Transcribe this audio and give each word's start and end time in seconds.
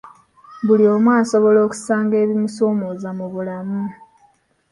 Buli 0.65 0.85
omu 0.95 1.09
asobola 1.19 1.59
okusanga 1.65 2.15
ebimusoomooza 2.23 3.09
mu 3.17 3.25
bulamu. 3.33 3.81